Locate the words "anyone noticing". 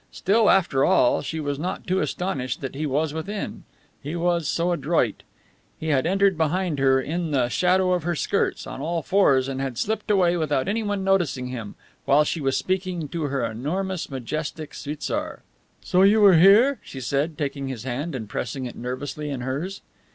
10.67-11.49